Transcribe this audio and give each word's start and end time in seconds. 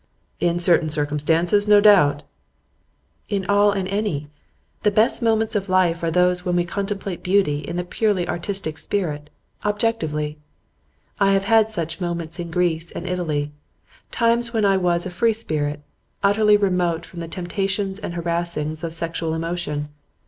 'In 0.39 0.59
certain 0.59 0.89
circumstances, 0.89 1.67
no 1.67 1.79
doubt.' 1.79 2.23
'In 3.29 3.45
all 3.45 3.71
and 3.71 3.87
any. 3.87 4.31
The 4.81 4.89
best 4.89 5.21
moments 5.21 5.55
of 5.55 5.69
life 5.69 6.01
are 6.01 6.09
those 6.09 6.43
when 6.43 6.55
we 6.55 6.65
contemplate 6.65 7.21
beauty 7.21 7.59
in 7.59 7.75
the 7.75 7.83
purely 7.83 8.27
artistic 8.27 8.79
spirit 8.79 9.29
objectively. 9.63 10.39
I 11.19 11.33
have 11.33 11.43
had 11.43 11.71
such 11.71 12.01
moments 12.01 12.39
in 12.39 12.49
Greece 12.49 12.89
and 12.89 13.05
Italy; 13.05 13.51
times 14.09 14.51
when 14.51 14.65
I 14.65 14.75
was 14.75 15.05
a 15.05 15.11
free 15.11 15.33
spirit, 15.33 15.81
utterly 16.23 16.57
remote 16.57 17.05
from 17.05 17.19
the 17.19 17.27
temptations 17.27 17.99
and 17.99 18.15
harassings 18.15 18.83
of 18.83 18.95
sexual 18.95 19.35
emotion. 19.35 19.89